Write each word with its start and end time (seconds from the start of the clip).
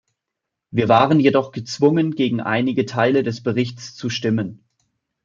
Wir 0.71 0.89
waren 0.89 1.19
jedoch 1.19 1.51
gezwungen, 1.51 2.15
gegen 2.15 2.39
einige 2.41 2.87
Teile 2.87 3.21
des 3.21 3.43
Berichts 3.43 3.93
zu 3.93 4.09
stimmen. 4.09 4.63